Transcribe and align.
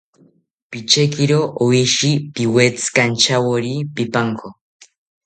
Pichekiro 0.71 1.39
oshi, 1.65 2.09
piwetzikanchawori 2.33 3.73
pipanko 3.95 4.47